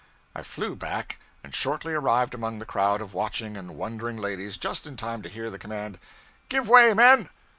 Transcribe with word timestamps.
I 0.35 0.41
flew 0.41 0.75
back, 0.75 1.19
and 1.43 1.53
shortly 1.53 1.93
arrived 1.93 2.33
among 2.33 2.57
the 2.57 2.65
crowd 2.65 3.01
of 3.01 3.13
watching 3.13 3.55
and 3.55 3.75
wondering 3.75 4.17
ladies 4.17 4.57
just 4.57 4.87
in 4.87 4.97
time 4.97 5.21
to 5.21 5.29
hear 5.29 5.51
the 5.51 5.59
command: 5.59 5.99
'Give 6.49 6.67
way, 6.67 6.91
men!' 6.95 7.29